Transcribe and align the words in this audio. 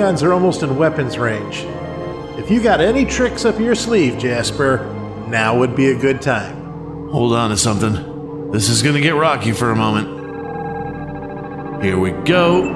Klingons 0.00 0.22
are 0.22 0.32
almost 0.32 0.62
in 0.62 0.78
weapons 0.78 1.18
range. 1.18 1.66
If 2.38 2.50
you 2.50 2.62
got 2.62 2.80
any 2.80 3.04
tricks 3.04 3.44
up 3.44 3.60
your 3.60 3.74
sleeve, 3.74 4.16
Jasper, 4.16 4.78
now 5.28 5.58
would 5.58 5.76
be 5.76 5.90
a 5.90 5.94
good 5.94 6.22
time. 6.22 7.10
Hold 7.10 7.34
on 7.34 7.50
to 7.50 7.56
something. 7.58 8.50
This 8.50 8.70
is 8.70 8.82
gonna 8.82 9.02
get 9.02 9.14
rocky 9.14 9.52
for 9.52 9.70
a 9.70 9.76
moment. 9.76 10.08
Here 11.82 11.98
we 11.98 12.12
go. 12.12 12.72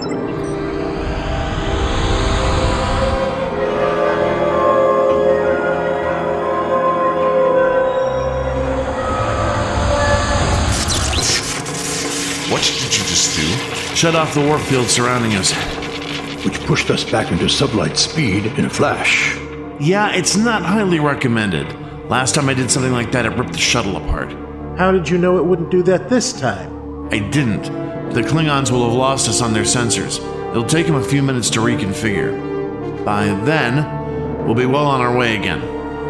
What 12.51 12.63
did 12.63 12.99
you 12.99 13.05
just 13.07 13.35
do? 13.35 13.47
Shut 13.97 14.15
off 14.15 14.35
the 14.35 14.43
warp 14.43 14.61
field 14.61 14.91
surrounding 14.91 15.37
us. 15.37 15.84
Which 16.45 16.61
pushed 16.61 16.91
us 16.91 17.05
back 17.09 17.33
into 17.33 17.47
sublight 17.47 17.97
speed 17.97 18.47
in 18.59 18.67
a 18.67 18.71
flash. 18.71 19.37
Yeah, 19.81 20.15
it's 20.15 20.37
not 20.37 20.63
highly 20.63 21.01
recommended. 21.01 21.67
Last 22.09 22.35
time 22.35 22.49
I 22.49 22.55
did 22.55 22.71
something 22.71 22.93
like 22.93 23.13
that, 23.13 23.27
it 23.27 23.31
ripped 23.31 23.53
the 23.53 23.59
shuttle 23.59 23.97
apart. 23.97 24.31
How 24.79 24.93
did 24.93 25.09
you 25.09 25.19
know 25.19 25.39
it 25.39 25.45
wouldn't 25.45 25.71
do 25.71 25.83
that 25.85 26.09
this 26.09 26.33
time? 26.33 27.09
I 27.13 27.19
didn't. 27.19 27.63
The 28.13 28.23
Klingons 28.23 28.71
will 28.71 28.85
have 28.85 28.97
lost 28.97 29.29
us 29.29 29.41
on 29.41 29.53
their 29.53 29.65
sensors. 29.65 30.19
It'll 30.51 30.65
take 30.65 30.87
them 30.87 30.97
a 30.97 31.05
few 31.05 31.23
minutes 31.23 31.51
to 31.51 31.61
reconfigure. 31.61 33.05
By 33.05 33.27
then, 33.45 34.45
we'll 34.45 34.55
be 34.55 34.67
well 34.67 34.87
on 34.87 35.01
our 35.01 35.17
way 35.17 35.37
again. 35.37 35.63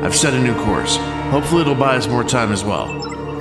I've 0.04 0.14
set 0.14 0.34
a 0.34 0.38
new 0.38 0.54
course. 0.64 0.96
Hopefully, 1.30 1.62
it'll 1.62 1.74
buy 1.74 1.96
us 1.96 2.06
more 2.06 2.24
time 2.24 2.52
as 2.52 2.62
well. 2.62 2.92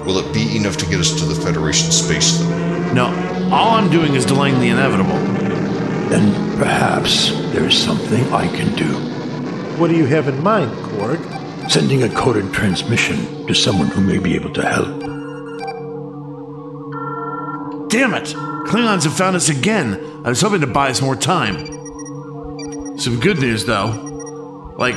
Will 0.06 0.18
it 0.20 0.34
be 0.34 0.56
enough 0.56 0.78
to 0.78 0.86
get 0.86 1.00
us 1.00 1.20
to 1.20 1.26
the 1.26 1.36
Federation 1.36 1.92
space, 1.92 2.40
though? 2.40 2.94
No, 2.94 3.50
all 3.52 3.72
I'm 3.72 3.90
doing 3.90 4.16
is 4.16 4.26
delaying 4.26 4.60
the 4.60 4.70
inevitable. 4.70 5.18
Then 6.10 6.53
perhaps 6.64 7.32
there's 7.52 7.78
something 7.78 8.24
I 8.32 8.48
can 8.48 8.74
do. 8.76 8.88
What 9.78 9.90
do 9.90 9.98
you 9.98 10.06
have 10.06 10.30
in 10.30 10.42
mind, 10.42 10.72
Korg? 10.78 11.20
Sending 11.70 12.04
a 12.04 12.10
coded 12.10 12.54
transmission 12.54 13.46
to 13.48 13.54
someone 13.54 13.88
who 13.88 14.00
may 14.00 14.18
be 14.18 14.34
able 14.36 14.54
to 14.54 14.62
help. 14.62 15.00
Damn 17.90 18.14
it! 18.14 18.34
Klingons 18.70 19.04
have 19.04 19.14
found 19.14 19.36
us 19.36 19.50
again. 19.50 20.22
I 20.24 20.30
was 20.30 20.40
hoping 20.40 20.62
to 20.62 20.68
buy 20.68 20.90
us 20.90 21.02
more 21.02 21.18
time. 21.18 21.68
Some 22.98 23.20
good 23.20 23.40
news, 23.40 23.66
though. 23.66 23.90
Like, 24.78 24.96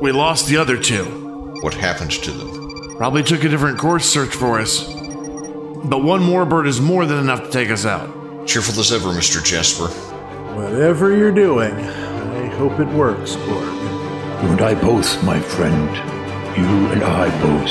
we 0.00 0.12
lost 0.12 0.46
the 0.46 0.56
other 0.58 0.76
two. 0.76 1.04
What 1.62 1.74
happened 1.74 2.12
to 2.12 2.30
them? 2.30 2.96
Probably 2.96 3.24
took 3.24 3.42
a 3.42 3.48
different 3.48 3.78
course 3.78 4.08
search 4.08 4.36
for 4.36 4.60
us. 4.60 4.84
But 4.86 6.04
one 6.04 6.22
more 6.22 6.44
bird 6.46 6.68
is 6.68 6.80
more 6.80 7.06
than 7.06 7.18
enough 7.18 7.42
to 7.42 7.50
take 7.50 7.70
us 7.70 7.84
out. 7.84 8.46
Cheerful 8.46 8.78
as 8.78 8.92
ever, 8.92 9.08
Mr. 9.08 9.44
Jasper. 9.44 10.07
Whatever 10.58 11.16
you're 11.16 11.30
doing, 11.30 11.72
I 11.72 12.46
hope 12.56 12.80
it 12.80 12.88
works, 12.88 13.36
Korg. 13.36 14.42
You 14.42 14.48
and 14.50 14.60
I 14.60 14.74
both, 14.74 15.22
my 15.22 15.38
friend. 15.38 15.96
You 16.58 16.66
and 16.90 17.04
I 17.04 17.30
both. 17.40 17.70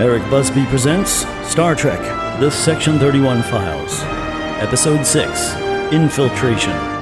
Eric 0.00 0.28
Busby 0.28 0.64
presents 0.64 1.24
Star 1.48 1.76
Trek 1.76 2.00
The 2.40 2.50
Section 2.50 2.98
31 2.98 3.44
Files, 3.44 4.00
Episode 4.60 5.06
6 5.06 5.54
Infiltration. 5.92 6.97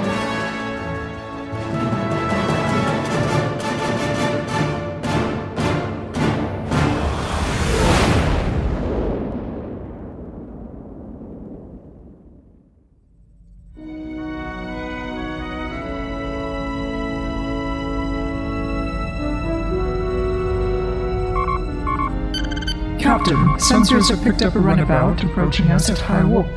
Picked 24.27 24.43
up 24.43 24.57
a 24.57 24.59
runabout 24.59 25.23
approaching 25.23 25.71
us 25.71 25.89
at 25.89 25.99
high 25.99 26.25
warp. 26.25 26.49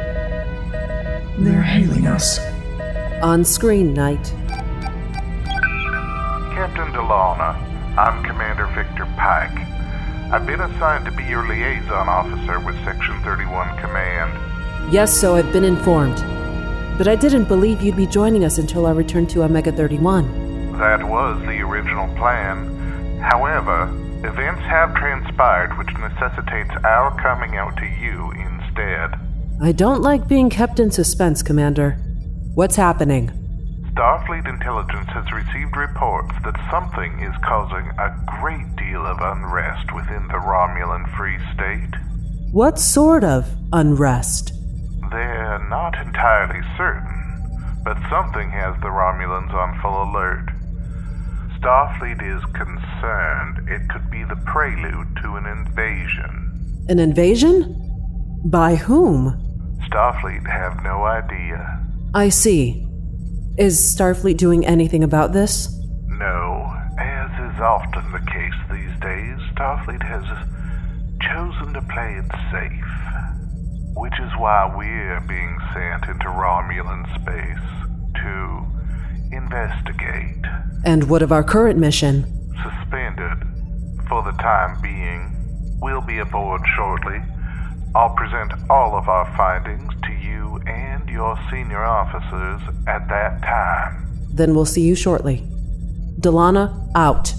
They're 1.38 1.62
hailing 1.62 2.08
us. 2.08 2.40
On 3.22 3.46
screen, 3.46 3.94
Knight. 3.94 4.34
Captain 6.56 6.92
Dalonna, 6.92 7.54
I'm 7.96 8.24
Commander 8.24 8.66
Victor 8.74 9.06
Pike. 9.16 9.56
I've 10.34 10.48
been 10.48 10.62
assigned 10.62 11.06
to 11.06 11.12
be 11.12 11.24
your 11.26 11.48
liaison 11.48 12.10
officer 12.10 12.60
with 12.60 12.74
Section 12.84 13.22
31 13.22 13.78
Command. 13.78 14.92
Yes, 14.92 15.16
so 15.16 15.36
I've 15.36 15.54
been 15.54 15.64
informed. 15.64 16.18
But 16.98 17.08
I 17.08 17.16
didn't 17.16 17.48
believe 17.48 17.84
you'd 17.84 17.96
be 17.96 18.08
joining 18.08 18.46
us 18.46 18.58
until 18.58 18.88
our 18.88 18.96
return 18.96 19.28
to 19.28 19.44
Omega 19.44 19.72
31. 19.72 20.72
That 20.80 21.08
was 21.08 21.40
the 21.42 21.60
original 21.62 22.08
plan. 22.16 23.20
However, 23.20 23.94
events 24.24 24.62
have 24.62 24.94
transpired 24.96 25.78
which 25.78 25.94
necessitates 25.98 26.72
our 26.84 27.16
coming 27.22 27.56
out 27.56 27.76
to 27.78 27.86
you 27.86 28.32
instead. 28.32 29.16
I 29.62 29.72
don't 29.72 30.02
like 30.02 30.28
being 30.28 30.50
kept 30.50 30.80
in 30.80 30.92
suspense, 30.92 31.42
Commander. 31.42 31.92
What's 32.56 32.76
happening? 32.76 33.32
Starfleet 33.94 34.48
intelligence 34.48 35.10
has 35.10 35.32
received 35.32 35.76
reports 35.76 36.34
that 36.44 36.56
something 36.72 37.20
is 37.20 37.36
causing 37.44 37.88
a 37.98 38.16
great 38.40 38.76
deal 38.76 39.06
of 39.06 39.18
unrest 39.20 39.94
within 39.94 40.28
the 40.28 40.40
Romulan 40.40 41.08
Free 41.18 41.38
State. 41.54 41.96
What 42.52 42.80
sort 42.80 43.24
of 43.24 43.50
unrest? 43.74 44.54
They're 45.12 45.66
not 45.70 45.98
entirely 45.98 46.62
certain, 46.78 47.84
but 47.84 47.98
something 48.10 48.50
has 48.52 48.76
the 48.82 48.88
Romulans 48.88 49.54
on 49.54 49.80
full 49.82 50.04
alert. 50.04 50.48
Starfleet 51.60 52.22
is 52.24 52.44
concerned 52.54 53.68
it 53.68 53.90
could 53.90 54.10
be 54.10 54.24
the 54.24 54.38
prelude 54.46 55.14
to 55.22 55.36
an 55.36 55.46
invasion. 55.46 56.86
An 56.88 57.00
invasion? 57.00 57.76
By 58.46 58.76
whom? 58.76 59.36
Starfleet 59.86 60.48
have 60.48 60.82
no 60.84 61.04
idea. 61.04 61.86
I 62.14 62.30
see. 62.30 62.88
Is 63.58 63.78
Starfleet 63.94 64.38
doing 64.38 64.66
anything 64.66 65.04
about 65.04 65.34
this? 65.34 65.68
No, 66.08 66.74
as 66.98 67.30
is 67.32 67.60
often 67.60 68.10
the 68.14 68.32
case 68.32 68.56
these 68.72 68.98
days, 69.02 69.38
Starfleet 69.52 70.04
has 70.04 70.24
chosen 71.20 71.74
to 71.74 71.82
play 71.92 72.16
it 72.16 72.32
safe. 72.52 72.86
Which 73.98 74.18
is 74.22 74.32
why 74.38 74.74
we're 74.74 75.20
being 75.28 75.58
sent 75.74 76.06
into 76.06 76.28
Romulan 76.30 77.04
space 77.20 77.70
to 78.24 78.79
investigate. 79.32 80.46
And 80.86 81.10
what 81.10 81.22
of 81.22 81.32
our 81.32 81.44
current 81.44 81.78
mission? 81.80 82.24
Suspended 82.64 83.38
for 84.08 84.24
the 84.24 84.32
time 84.42 84.82
being. 84.82 85.78
We'll 85.82 86.02
be 86.02 86.20
aboard 86.20 86.62
shortly. 86.76 87.22
I'll 87.96 88.16
present 88.16 88.54
all 88.70 88.96
of 88.96 89.08
our 89.08 89.26
findings 89.36 89.94
to 90.04 90.14
you 90.14 90.58
and 90.68 91.08
your 91.10 91.38
senior 91.50 91.84
officers 91.84 92.62
at 92.88 93.08
that 93.10 93.42
time. 93.42 94.08
Then 94.34 94.54
we'll 94.54 94.66
see 94.66 94.82
you 94.82 94.96
shortly. 94.96 95.44
Dalonna, 96.20 96.92
out. 96.96 97.34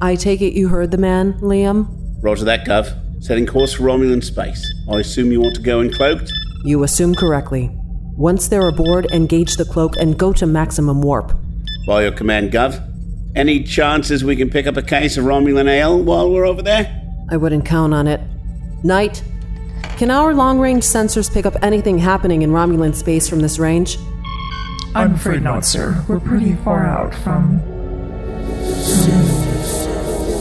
I 0.00 0.14
take 0.16 0.42
it 0.42 0.54
you 0.54 0.68
heard 0.68 0.90
the 0.90 0.98
man, 0.98 1.34
Liam? 1.40 1.86
Roger 2.22 2.44
that, 2.44 2.66
Gov. 2.66 3.22
Setting 3.22 3.46
course 3.46 3.74
for 3.74 3.84
Romulan 3.84 4.22
space. 4.22 4.64
I 4.90 5.00
assume 5.00 5.32
you 5.32 5.40
want 5.40 5.54
to 5.56 5.62
go 5.62 5.80
in 5.80 5.92
cloaked? 5.92 6.32
You 6.64 6.82
assume 6.82 7.14
correctly. 7.14 7.75
Once 8.16 8.48
they're 8.48 8.68
aboard, 8.68 9.06
engage 9.12 9.56
the 9.56 9.64
cloak 9.64 9.94
and 9.98 10.18
go 10.18 10.32
to 10.32 10.46
maximum 10.46 11.02
warp. 11.02 11.38
By 11.86 12.02
your 12.02 12.12
command, 12.12 12.50
Gov. 12.50 12.82
Any 13.36 13.62
chances 13.62 14.24
we 14.24 14.34
can 14.36 14.48
pick 14.48 14.66
up 14.66 14.78
a 14.78 14.82
case 14.82 15.18
of 15.18 15.26
Romulan 15.26 15.68
ale 15.68 16.02
while 16.02 16.30
we're 16.30 16.46
over 16.46 16.62
there? 16.62 17.02
I 17.30 17.36
wouldn't 17.36 17.66
count 17.66 17.92
on 17.92 18.06
it. 18.06 18.20
Knight, 18.82 19.22
can 19.98 20.10
our 20.10 20.32
long 20.32 20.58
range 20.58 20.82
sensors 20.84 21.32
pick 21.32 21.44
up 21.44 21.56
anything 21.62 21.98
happening 21.98 22.40
in 22.40 22.50
Romulan 22.50 22.94
space 22.94 23.28
from 23.28 23.40
this 23.40 23.58
range? 23.58 23.98
I'm 24.94 25.14
afraid 25.14 25.42
not, 25.42 25.66
sir. 25.66 26.02
We're 26.08 26.20
pretty 26.20 26.54
far 26.56 26.86
out 26.86 27.14
from. 27.16 27.60
Soon. 28.64 29.26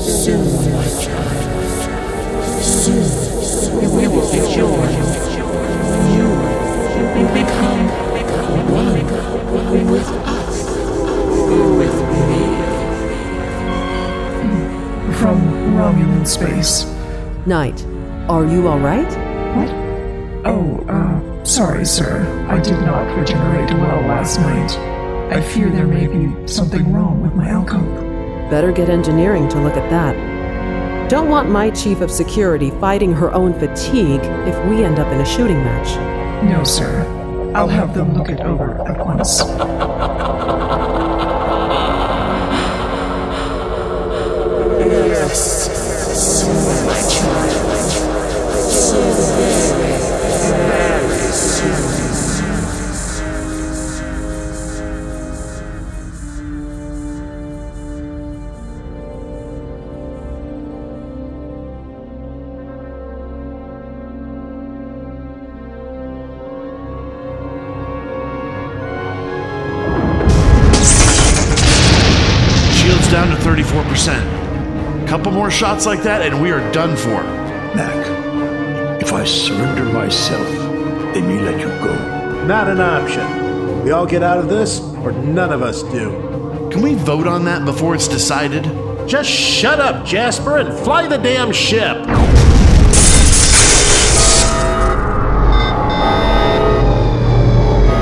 Soon, 0.01 0.45
my 0.73 0.87
child. 1.03 2.63
Soon, 2.63 3.95
We 3.97 4.07
will 4.07 4.31
be 4.31 4.39
joined. 4.55 4.84
Romulan 16.25 16.27
space. 16.27 16.85
Knight, 17.45 17.85
are 18.29 18.45
you 18.45 18.67
alright? 18.67 19.05
What? 19.55 19.69
Oh, 20.45 20.85
uh, 20.89 21.43
sorry, 21.43 21.85
sir. 21.85 22.21
I 22.49 22.59
did 22.59 22.79
not 22.81 23.17
regenerate 23.17 23.71
well 23.73 24.01
last 24.07 24.39
night. 24.39 24.77
I 25.31 25.41
fear 25.41 25.69
there 25.69 25.87
may 25.87 26.07
be 26.07 26.47
something 26.47 26.91
wrong 26.93 27.21
with 27.21 27.33
my 27.33 27.47
alcove. 27.49 28.49
Better 28.49 28.71
get 28.71 28.89
engineering 28.89 29.49
to 29.49 29.59
look 29.59 29.75
at 29.75 29.89
that. 29.89 31.09
Don't 31.09 31.29
want 31.29 31.49
my 31.49 31.69
chief 31.69 32.01
of 32.01 32.09
security 32.11 32.71
fighting 32.71 33.13
her 33.13 33.31
own 33.33 33.53
fatigue 33.53 34.21
if 34.47 34.65
we 34.65 34.83
end 34.83 34.99
up 34.99 35.07
in 35.13 35.21
a 35.21 35.25
shooting 35.25 35.57
match. 35.57 35.95
No, 36.43 36.63
sir. 36.63 37.51
I'll 37.55 37.67
have 37.67 37.93
them 37.93 38.13
look 38.15 38.29
it 38.29 38.41
over 38.41 38.81
at 38.87 39.05
once. 39.05 39.41
Shots 75.75 75.87
like 75.87 76.03
that, 76.03 76.21
and 76.21 76.41
we 76.41 76.51
are 76.51 76.71
done 76.71 76.95
for. 76.95 77.21
Mak, 77.75 79.01
if 79.01 79.11
I 79.11 79.25
surrender 79.25 79.83
myself, 79.83 80.47
they 81.13 81.19
may 81.21 81.37
let 81.41 81.59
you 81.59 81.67
go. 81.83 82.45
Not 82.45 82.69
an 82.69 82.79
option. 82.79 83.83
We 83.83 83.91
all 83.91 84.05
get 84.05 84.23
out 84.23 84.37
of 84.37 84.47
this, 84.47 84.79
or 84.79 85.11
none 85.11 85.51
of 85.51 85.61
us 85.61 85.83
do. 85.83 86.69
Can 86.71 86.81
we 86.81 86.93
vote 86.93 87.27
on 87.27 87.43
that 87.43 87.65
before 87.65 87.93
it's 87.93 88.07
decided? 88.07 88.63
Just 89.05 89.29
shut 89.29 89.81
up, 89.81 90.05
Jasper, 90.05 90.59
and 90.59 90.73
fly 90.85 91.09
the 91.09 91.17
damn 91.17 91.51
ship! 91.51 91.97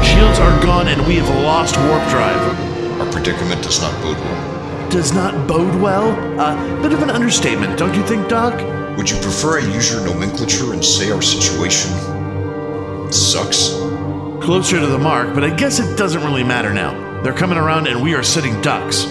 Shields 0.06 0.38
are 0.38 0.62
gone, 0.62 0.90
and 0.90 1.08
we 1.08 1.16
have 1.16 1.30
lost 1.44 1.76
warp 1.76 2.08
drive. 2.10 3.02
Our 3.02 3.12
predicament 3.12 3.64
does 3.64 3.82
not 3.82 4.00
bode 4.04 4.20
well. 4.20 4.63
Does 4.94 5.12
not 5.12 5.48
bode 5.48 5.82
well? 5.82 6.12
A 6.40 6.44
uh, 6.44 6.82
bit 6.84 6.94
of 6.94 7.02
an 7.02 7.10
understatement, 7.10 7.80
don't 7.80 7.96
you 7.96 8.06
think, 8.06 8.30
Doc? 8.30 8.54
Would 8.96 9.10
you 9.10 9.20
prefer 9.22 9.60
I 9.60 9.64
use 9.74 9.92
your 9.92 10.06
nomenclature 10.06 10.72
and 10.72 10.86
say 10.86 11.10
our 11.10 11.20
situation 11.20 11.92
sucks? 13.12 13.70
Closer 14.46 14.80
to 14.80 14.86
the 14.86 15.00
mark, 15.00 15.34
but 15.34 15.44
I 15.44 15.50
guess 15.50 15.80
it 15.80 15.98
doesn't 15.98 16.24
really 16.24 16.44
matter 16.44 16.72
now. 16.76 17.24
They're 17.24 17.34
coming 17.34 17.58
around, 17.58 17.88
and 17.88 18.04
we 18.04 18.14
are 18.14 18.22
sitting 18.22 18.62
ducks. 18.62 19.06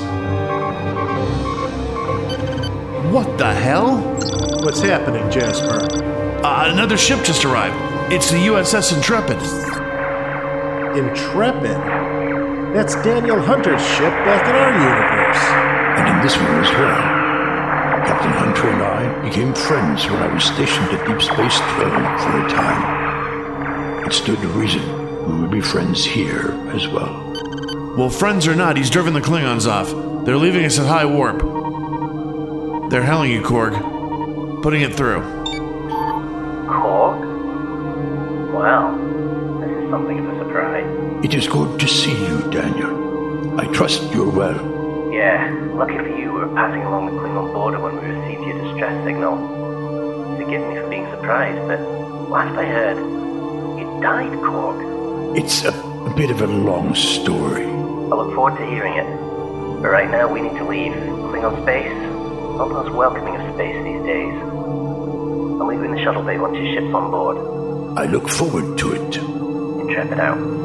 What 3.12 3.36
the 3.36 3.52
hell? 3.52 4.02
What's 4.62 4.82
happening, 4.82 5.28
Jasper? 5.32 5.80
Uh, 6.46 6.70
another 6.72 6.96
ship 6.96 7.24
just 7.24 7.44
arrived. 7.44 8.12
It's 8.12 8.30
the 8.30 8.36
USS 8.36 8.96
Intrepid. 8.96 9.42
Intrepid? 10.96 12.11
That's 12.72 12.94
Daniel 13.02 13.38
Hunter's 13.38 13.82
ship 13.82 14.12
back 14.24 14.48
in 14.48 14.54
our 14.56 14.72
universe. 14.72 15.42
And 15.98 16.08
in 16.08 16.22
this 16.22 16.34
one 16.38 16.64
as 16.64 16.70
well. 16.70 17.22
Captain 18.06 18.32
Hunter 18.32 18.70
and 18.70 18.82
I 18.82 19.28
became 19.28 19.52
friends 19.52 20.06
when 20.06 20.22
I 20.22 20.32
was 20.32 20.42
stationed 20.44 20.88
at 20.88 21.06
Deep 21.06 21.20
Space 21.20 21.58
12 21.58 21.92
for 22.22 22.46
a 22.46 22.48
time. 22.48 24.06
It 24.06 24.12
stood 24.14 24.40
to 24.40 24.48
reason 24.48 24.82
we 25.26 25.42
would 25.42 25.50
be 25.50 25.60
friends 25.60 26.02
here 26.02 26.50
as 26.72 26.88
well. 26.88 27.34
Well, 27.94 28.08
friends 28.08 28.48
or 28.48 28.54
not, 28.54 28.78
he's 28.78 28.88
driven 28.88 29.12
the 29.12 29.20
Klingons 29.20 29.70
off. 29.70 30.24
They're 30.24 30.38
leaving 30.38 30.64
us 30.64 30.78
at 30.78 30.86
high 30.86 31.04
warp. 31.04 31.40
They're 32.90 33.02
hailing 33.02 33.32
you, 33.32 33.42
Korg. 33.42 34.62
Putting 34.62 34.80
it 34.80 34.94
through. 34.94 35.41
It 41.22 41.34
is 41.34 41.46
good 41.46 41.78
to 41.78 41.86
see 41.86 42.18
you, 42.26 42.50
Daniel. 42.50 43.60
I 43.60 43.66
trust 43.66 44.12
you're 44.12 44.28
well. 44.28 45.12
Yeah, 45.12 45.54
lucky 45.72 45.96
for 45.96 46.08
you, 46.08 46.32
we 46.32 46.40
were 46.40 46.52
passing 46.52 46.82
along 46.82 47.06
the 47.06 47.12
Klingon 47.12 47.52
border 47.52 47.78
when 47.78 47.94
we 47.94 48.08
received 48.08 48.42
your 48.42 48.60
distress 48.60 49.04
signal. 49.04 49.36
Forgive 50.36 50.66
me 50.68 50.74
for 50.74 50.88
being 50.88 51.08
surprised, 51.10 51.68
but 51.68 51.78
last 52.28 52.58
I 52.58 52.64
heard, 52.64 52.96
you 52.96 54.00
died, 54.02 54.32
Korg. 54.42 55.38
It's 55.38 55.62
a, 55.62 55.70
a 55.70 56.12
bit 56.16 56.32
of 56.32 56.42
a 56.42 56.48
long 56.48 56.92
story. 56.96 57.66
I 57.66 58.14
look 58.18 58.34
forward 58.34 58.58
to 58.58 58.66
hearing 58.66 58.94
it. 58.94 59.06
But 59.80 59.90
right 59.90 60.10
now, 60.10 60.26
we 60.26 60.40
need 60.40 60.56
to 60.58 60.66
leave. 60.66 60.92
Klingon 60.92 61.62
space, 61.62 61.92
not 62.58 62.66
the 62.66 62.74
most 62.74 62.90
welcoming 62.92 63.36
of 63.36 63.54
space 63.54 63.78
these 63.84 64.02
days. 64.02 64.34
I'll 64.42 65.68
leave 65.68 65.78
you 65.78 65.84
in 65.84 65.92
the 65.92 66.02
shuttle 66.02 66.24
bay 66.24 66.38
once 66.38 66.56
your 66.56 66.66
ship's 66.74 66.92
on 66.92 67.12
board. 67.12 67.96
I 67.96 68.06
look 68.06 68.28
forward 68.28 68.76
to 68.78 68.92
it. 68.92 69.16
Intrepid 69.16 70.18
out. 70.18 70.61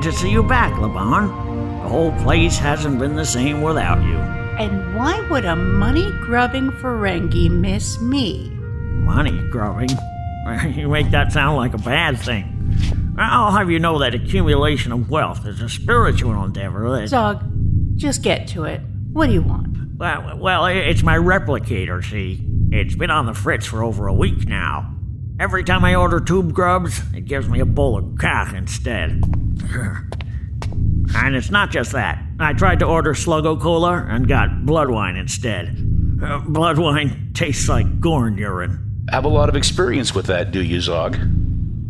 Glad 0.00 0.12
to 0.12 0.18
see 0.18 0.30
you 0.30 0.42
back, 0.42 0.72
LeBon. 0.80 1.82
The 1.82 1.88
whole 1.90 2.12
place 2.22 2.56
hasn't 2.56 2.98
been 2.98 3.16
the 3.16 3.24
same 3.26 3.60
without 3.60 4.02
you. 4.02 4.16
And 4.16 4.96
why 4.96 5.20
would 5.28 5.44
a 5.44 5.54
money 5.54 6.10
grubbing 6.22 6.70
Ferengi 6.70 7.50
miss 7.50 8.00
me? 8.00 8.48
Money 8.48 9.38
grubbing? 9.50 9.90
You 10.74 10.88
make 10.88 11.10
that 11.10 11.32
sound 11.32 11.58
like 11.58 11.74
a 11.74 11.78
bad 11.78 12.18
thing. 12.18 13.14
I'll 13.18 13.52
have 13.52 13.70
you 13.70 13.78
know 13.78 13.98
that 13.98 14.14
accumulation 14.14 14.90
of 14.90 15.10
wealth 15.10 15.46
is 15.46 15.60
a 15.60 15.68
spiritual 15.68 16.42
endeavor 16.44 16.98
that. 16.98 17.08
Zog, 17.08 17.44
just 17.96 18.22
get 18.22 18.48
to 18.48 18.64
it. 18.64 18.80
What 19.12 19.26
do 19.26 19.34
you 19.34 19.42
want? 19.42 19.98
Well, 19.98 20.38
well, 20.38 20.64
it's 20.64 21.02
my 21.02 21.18
replicator, 21.18 22.02
see? 22.02 22.40
It's 22.72 22.94
been 22.94 23.10
on 23.10 23.26
the 23.26 23.34
fritz 23.34 23.66
for 23.66 23.84
over 23.84 24.06
a 24.06 24.14
week 24.14 24.48
now. 24.48 24.96
Every 25.38 25.62
time 25.62 25.84
I 25.84 25.94
order 25.94 26.20
tube 26.20 26.54
grubs, 26.54 27.02
it 27.14 27.26
gives 27.26 27.50
me 27.50 27.60
a 27.60 27.66
bowl 27.66 27.98
of 27.98 28.18
gagh 28.18 28.54
instead. 28.54 29.22
and 31.14 31.34
it's 31.34 31.50
not 31.50 31.70
just 31.70 31.92
that. 31.92 32.22
I 32.38 32.52
tried 32.52 32.78
to 32.80 32.86
order 32.86 33.14
Sluggo 33.14 33.60
Cola 33.60 34.06
and 34.08 34.26
got 34.26 34.64
blood 34.64 34.90
wine 34.90 35.16
instead. 35.16 35.76
Uh, 36.22 36.38
blood 36.40 36.78
wine 36.78 37.30
tastes 37.34 37.68
like 37.68 38.00
gorn 38.00 38.36
urine. 38.38 39.06
Have 39.10 39.24
a 39.24 39.28
lot 39.28 39.48
of 39.48 39.56
experience 39.56 40.14
with 40.14 40.26
that, 40.26 40.50
do 40.50 40.62
you, 40.62 40.80
Zog? 40.80 41.18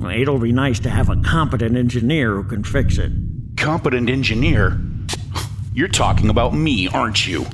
It'll 0.03 0.39
be 0.39 0.53
nice 0.53 0.81
to 0.81 0.91
have 0.91 1.11
a 1.11 1.17
competent 1.17 1.77
engineer 1.77 2.35
who 2.35 2.45
can 2.45 2.65
fix 2.65 2.99
it. 2.99 3.13
Competent 3.57 4.09
engineer? 4.09 4.81
You're 5.75 5.89
talking 5.89 6.31
about 6.31 6.55
me, 6.55 6.89
aren't 6.89 7.27
you? 7.27 7.47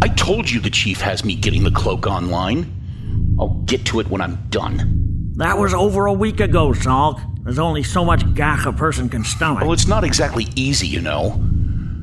I 0.00 0.08
told 0.08 0.50
you 0.50 0.60
the 0.60 0.70
chief 0.70 1.00
has 1.00 1.24
me 1.24 1.34
getting 1.34 1.64
the 1.64 1.70
cloak 1.70 2.06
online. 2.06 3.36
I'll 3.38 3.60
get 3.64 3.84
to 3.86 4.00
it 4.00 4.08
when 4.08 4.20
I'm 4.20 4.36
done. 4.48 5.03
That 5.36 5.58
was 5.58 5.74
over 5.74 6.06
a 6.06 6.12
week 6.12 6.38
ago, 6.38 6.70
Salk. 6.70 7.20
There's 7.42 7.58
only 7.58 7.82
so 7.82 8.04
much 8.04 8.34
gagh 8.34 8.66
a 8.66 8.72
person 8.72 9.08
can 9.08 9.24
stomach. 9.24 9.62
Well, 9.62 9.72
it's 9.72 9.88
not 9.88 10.04
exactly 10.04 10.46
easy, 10.54 10.86
you 10.86 11.00
know. 11.00 11.42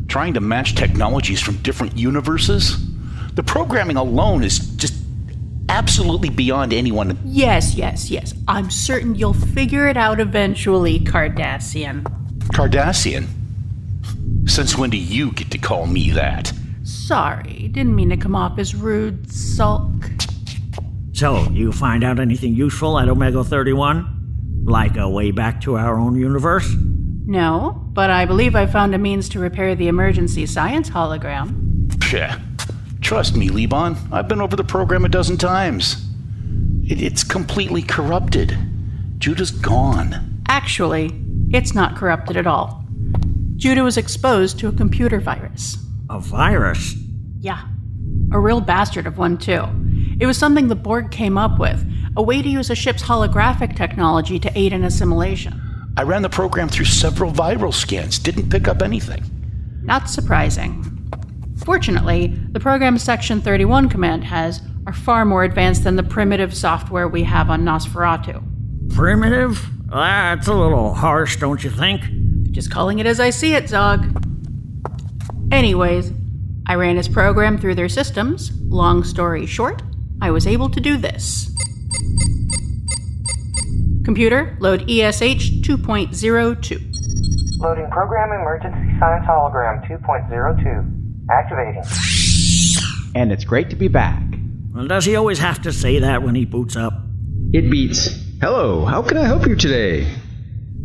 Trying 0.07 0.33
to 0.33 0.41
match 0.41 0.75
technologies 0.75 1.41
from 1.41 1.55
different 1.57 1.97
universes? 1.97 2.77
The 3.35 3.43
programming 3.43 3.95
alone 3.95 4.43
is 4.43 4.59
just 4.75 4.93
absolutely 5.69 6.29
beyond 6.29 6.73
anyone. 6.73 7.17
Yes, 7.23 7.75
yes, 7.75 8.11
yes. 8.11 8.33
I'm 8.49 8.69
certain 8.69 9.15
you'll 9.15 9.33
figure 9.33 9.87
it 9.87 9.95
out 9.95 10.19
eventually, 10.19 10.99
Cardassian. 10.99 12.03
Cardassian? 12.49 13.27
Since 14.45 14.77
when 14.77 14.89
do 14.89 14.97
you 14.97 15.31
get 15.31 15.49
to 15.51 15.57
call 15.57 15.87
me 15.87 16.11
that? 16.11 16.51
Sorry, 16.83 17.69
didn't 17.71 17.95
mean 17.95 18.09
to 18.09 18.17
come 18.17 18.35
off 18.35 18.59
as 18.59 18.75
rude, 18.75 19.31
Sulk. 19.31 19.93
So, 21.21 21.47
you 21.51 21.71
find 21.71 22.03
out 22.03 22.19
anything 22.19 22.55
useful 22.55 22.97
at 22.97 23.07
Omega 23.07 23.43
31? 23.43 24.63
Like 24.65 24.97
a 24.97 25.07
way 25.07 25.29
back 25.29 25.61
to 25.61 25.77
our 25.77 25.99
own 25.99 26.19
universe? 26.19 26.67
No, 26.75 27.79
but 27.93 28.09
I 28.09 28.25
believe 28.25 28.55
I 28.55 28.65
found 28.65 28.95
a 28.95 28.97
means 28.97 29.29
to 29.29 29.39
repair 29.39 29.75
the 29.75 29.87
emergency 29.87 30.47
science 30.47 30.89
hologram. 30.89 31.89
Pshh. 31.89 32.41
Trust 33.01 33.35
me, 33.35 33.49
Lebon. 33.49 33.97
I've 34.11 34.27
been 34.27 34.41
over 34.41 34.55
the 34.55 34.63
program 34.63 35.05
a 35.05 35.09
dozen 35.09 35.37
times. 35.37 36.03
It, 36.89 36.99
it's 36.99 37.23
completely 37.23 37.83
corrupted. 37.83 38.57
Judah's 39.19 39.51
gone. 39.51 40.41
Actually, 40.47 41.13
it's 41.51 41.75
not 41.75 41.95
corrupted 41.95 42.35
at 42.35 42.47
all. 42.47 42.83
Judah 43.57 43.83
was 43.83 43.97
exposed 43.97 44.57
to 44.57 44.69
a 44.69 44.71
computer 44.71 45.19
virus. 45.19 45.77
A 46.09 46.19
virus? 46.19 46.95
Yeah. 47.37 47.61
A 48.31 48.39
real 48.39 48.59
bastard 48.59 49.05
of 49.05 49.19
one, 49.19 49.37
too. 49.37 49.67
It 50.21 50.27
was 50.27 50.37
something 50.37 50.67
the 50.67 50.75
Borg 50.75 51.09
came 51.09 51.35
up 51.35 51.57
with 51.59 51.83
a 52.15 52.21
way 52.21 52.43
to 52.43 52.47
use 52.47 52.69
a 52.69 52.75
ship's 52.75 53.01
holographic 53.01 53.75
technology 53.75 54.37
to 54.37 54.55
aid 54.55 54.71
in 54.71 54.83
assimilation. 54.83 55.59
I 55.97 56.03
ran 56.03 56.21
the 56.21 56.29
program 56.29 56.69
through 56.69 56.85
several 56.85 57.31
viral 57.31 57.73
scans, 57.73 58.19
didn't 58.19 58.51
pick 58.51 58.67
up 58.67 58.83
anything. 58.83 59.23
Not 59.81 60.11
surprising. 60.11 60.85
Fortunately, 61.65 62.27
the 62.51 62.59
program's 62.59 63.01
Section 63.01 63.41
31 63.41 63.89
command 63.89 64.23
has 64.25 64.61
are 64.85 64.93
far 64.93 65.25
more 65.25 65.43
advanced 65.43 65.83
than 65.85 65.95
the 65.95 66.03
primitive 66.03 66.53
software 66.55 67.07
we 67.07 67.23
have 67.23 67.49
on 67.49 67.63
Nosferatu. 67.63 68.43
Primitive? 68.93 69.67
Ah, 69.91 70.35
That's 70.35 70.47
a 70.47 70.53
little 70.53 70.93
harsh, 70.93 71.37
don't 71.37 71.63
you 71.63 71.71
think? 71.71 72.01
Just 72.51 72.69
calling 72.69 72.99
it 72.99 73.07
as 73.07 73.19
I 73.19 73.31
see 73.31 73.55
it, 73.55 73.67
Zog. 73.67 74.05
Anyways, 75.51 76.13
I 76.67 76.75
ran 76.75 76.95
his 76.97 77.07
program 77.07 77.57
through 77.57 77.73
their 77.75 77.89
systems. 77.89 78.51
Long 78.69 79.03
story 79.03 79.47
short, 79.47 79.81
I 80.21 80.29
was 80.29 80.45
able 80.45 80.69
to 80.69 80.79
do 80.79 80.97
this. 80.97 81.51
Computer, 84.05 84.55
load 84.59 84.83
ESH 84.89 85.61
2.02. 85.61 87.59
Loading 87.59 87.89
program 87.89 88.31
emergency 88.31 88.99
science 88.99 89.25
hologram 89.25 89.83
2.02. 89.89 91.27
Activating. 91.29 91.83
And 93.15 93.31
it's 93.31 93.43
great 93.43 93.69
to 93.71 93.75
be 93.75 93.87
back. 93.87 94.21
Well, 94.73 94.87
does 94.87 95.05
he 95.05 95.15
always 95.15 95.39
have 95.39 95.61
to 95.63 95.73
say 95.73 95.99
that 95.99 96.21
when 96.23 96.35
he 96.35 96.45
boots 96.45 96.75
up? 96.75 96.93
It 97.51 97.69
beats. 97.71 98.07
Hello, 98.41 98.85
how 98.85 99.01
can 99.01 99.17
I 99.17 99.25
help 99.25 99.47
you 99.47 99.55
today? 99.55 100.07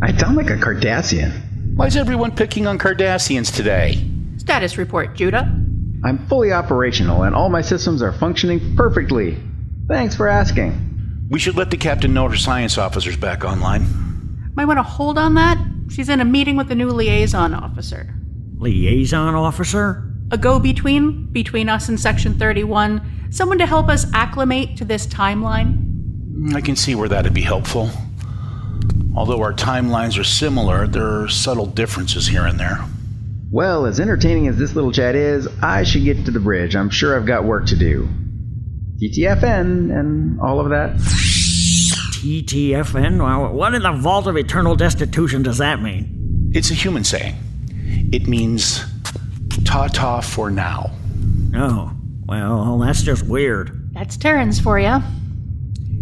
I 0.02 0.16
sound 0.16 0.36
like 0.36 0.50
a 0.50 0.56
Cardassian. 0.56 1.76
Why 1.76 1.86
is 1.86 1.96
everyone 1.96 2.34
picking 2.34 2.66
on 2.66 2.78
Cardassians 2.78 3.54
today? 3.54 4.02
Status 4.38 4.78
report, 4.78 5.14
Judah. 5.14 5.65
I'm 6.04 6.26
fully 6.28 6.52
operational 6.52 7.22
and 7.24 7.34
all 7.34 7.48
my 7.48 7.62
systems 7.62 8.02
are 8.02 8.12
functioning 8.12 8.76
perfectly. 8.76 9.38
Thanks 9.88 10.14
for 10.14 10.28
asking. 10.28 11.26
We 11.30 11.38
should 11.38 11.56
let 11.56 11.70
the 11.70 11.76
captain 11.76 12.14
know 12.14 12.28
her 12.28 12.36
science 12.36 12.78
officer's 12.78 13.16
back 13.16 13.44
online. 13.44 13.84
Might 14.54 14.66
want 14.66 14.78
to 14.78 14.82
hold 14.84 15.18
on 15.18 15.34
that. 15.34 15.58
She's 15.88 16.08
in 16.08 16.20
a 16.20 16.24
meeting 16.24 16.56
with 16.56 16.68
the 16.68 16.74
new 16.74 16.90
liaison 16.90 17.54
officer. 17.54 18.14
Liaison 18.58 19.34
officer? 19.34 20.12
A 20.30 20.38
go 20.38 20.58
between 20.58 21.26
between 21.32 21.68
us 21.68 21.88
and 21.88 21.98
Section 21.98 22.38
31. 22.38 23.28
Someone 23.30 23.58
to 23.58 23.66
help 23.66 23.88
us 23.88 24.06
acclimate 24.12 24.76
to 24.78 24.84
this 24.84 25.06
timeline. 25.06 26.54
I 26.54 26.60
can 26.60 26.76
see 26.76 26.94
where 26.94 27.08
that'd 27.08 27.34
be 27.34 27.42
helpful. 27.42 27.90
Although 29.14 29.42
our 29.42 29.52
timelines 29.52 30.18
are 30.18 30.24
similar, 30.24 30.86
there 30.86 31.22
are 31.22 31.28
subtle 31.28 31.66
differences 31.66 32.26
here 32.26 32.44
and 32.44 32.58
there. 32.58 32.84
Well, 33.50 33.86
as 33.86 34.00
entertaining 34.00 34.48
as 34.48 34.56
this 34.56 34.74
little 34.74 34.90
chat 34.90 35.14
is, 35.14 35.46
I 35.62 35.84
should 35.84 36.04
get 36.04 36.24
to 36.24 36.30
the 36.32 36.40
bridge. 36.40 36.74
I'm 36.74 36.90
sure 36.90 37.16
I've 37.16 37.26
got 37.26 37.44
work 37.44 37.66
to 37.66 37.76
do. 37.76 38.08
TTFN 39.00 39.96
and 39.96 40.40
all 40.40 40.58
of 40.58 40.70
that. 40.70 40.96
TTFN? 42.16 43.18
Well, 43.22 43.52
what 43.52 43.74
in 43.74 43.82
the 43.82 43.92
vault 43.92 44.26
of 44.26 44.36
eternal 44.36 44.74
destitution 44.74 45.42
does 45.42 45.58
that 45.58 45.80
mean? 45.80 46.50
It's 46.54 46.70
a 46.70 46.74
human 46.74 47.04
saying. 47.04 47.36
It 48.12 48.26
means 48.26 48.84
ta 49.64 49.86
ta 49.88 50.20
for 50.20 50.50
now. 50.50 50.90
Oh, 51.54 51.92
well, 52.26 52.78
that's 52.78 53.02
just 53.02 53.24
weird. 53.24 53.92
That's 53.92 54.16
Terrans 54.16 54.58
for 54.58 54.78
you. 54.78 54.98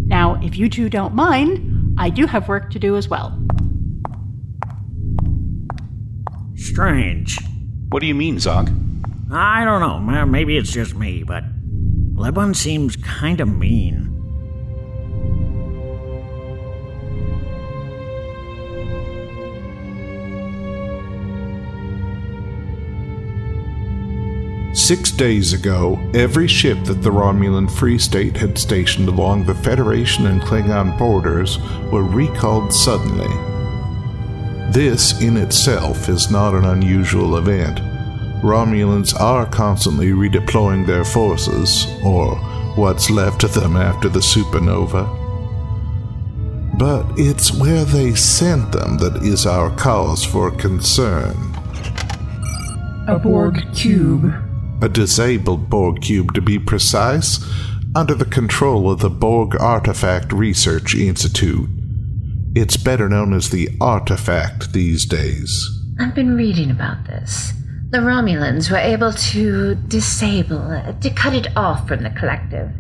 Now, 0.07 0.41
if 0.43 0.57
you 0.57 0.69
two 0.71 0.89
don't 0.89 1.15
mind, 1.15 1.97
I 1.99 2.11
do 2.11 2.27
have 2.27 2.49
work 2.49 2.71
to 2.71 2.79
do 2.79 2.97
as 2.97 3.09
well. 3.09 3.39
Strange. 6.65 7.39
What 7.91 8.01
do 8.01 8.07
you 8.07 8.15
mean, 8.15 8.41
Zog? 8.41 8.71
I 9.31 9.65
don't 9.65 9.81
know. 9.81 10.25
Maybe 10.27 10.57
it's 10.57 10.73
just 10.73 10.95
me, 10.95 11.23
but 11.23 11.45
Lebanon 12.15 12.55
seems 12.55 12.97
kind 12.97 13.41
of 13.41 13.49
mean. 13.49 14.11
Six 24.75 25.11
days 25.13 25.53
ago, 25.53 25.99
every 26.15 26.49
ship 26.49 26.83
that 26.85 27.03
the 27.03 27.11
Romulan 27.11 27.71
Free 27.71 27.99
State 27.99 28.37
had 28.37 28.59
stationed 28.59 29.09
along 29.09 29.45
the 29.45 29.55
Federation 29.55 30.27
and 30.27 30.41
Klingon 30.43 30.99
borders 30.99 31.59
were 31.93 32.03
recalled 32.03 32.73
suddenly. 32.73 33.54
This 34.75 35.21
in 35.21 35.37
itself 35.37 36.09
is 36.09 36.33
not 36.33 36.53
an 36.53 36.65
unusual 36.65 37.37
event. 37.37 37.79
Romulans 38.43 39.15
are 39.21 39.47
constantly 39.47 40.09
redeploying 40.09 40.85
their 40.85 41.05
forces, 41.05 41.87
or 42.05 42.35
what's 42.75 43.09
left 43.09 43.45
of 43.45 43.55
them 43.55 43.77
after 43.77 44.09
the 44.09 44.19
supernova. 44.19 45.07
But 46.77 47.07
it's 47.17 47.53
where 47.53 47.85
they 47.85 48.17
sent 48.17 48.73
them 48.73 48.99
that 48.99 49.23
is 49.23 49.47
our 49.47 49.71
cause 49.77 50.25
for 50.25 50.51
concern. 50.51 51.37
A 53.07 53.17
Borg 53.17 53.73
cube. 53.77 54.35
A 54.83 54.89
disabled 54.89 55.71
Borg 55.71 56.03
cube, 56.03 56.35
to 56.35 56.41
be 56.41 56.59
precise, 56.59 57.39
under 57.95 58.17
the 58.17 58.25
control 58.25 58.91
of 58.91 58.99
the 58.99 59.09
Borg 59.09 59.55
Artifact 59.61 60.33
Research 60.33 60.97
Institute. 60.97 61.71
It's 62.55 62.77
better 62.77 63.09
known 63.09 63.33
as 63.33 63.51
the 63.51 63.69
Artifact 63.81 64.73
these 64.73 65.07
days. 65.07 65.69
I've 65.99 66.15
been 66.15 66.37
reading 66.37 66.71
about 66.71 67.05
this. 67.05 67.53
The 67.91 67.99
Romulans 67.99 68.71
were 68.71 68.77
able 68.77 69.13
to 69.13 69.75
disable, 69.75 70.95
to 71.01 71.11
cut 71.11 71.35
it 71.35 71.49
off 71.57 71.89
from 71.89 72.05
the 72.05 72.11
collective. 72.11 72.71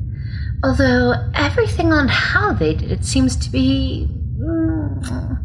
Although 0.62 1.14
everything 1.34 1.92
on 1.92 2.06
how 2.06 2.52
they 2.52 2.74
did 2.74 2.92
it 2.92 3.04
seems 3.04 3.36
to 3.36 3.50
be 3.50 4.08
mm, 4.38 5.42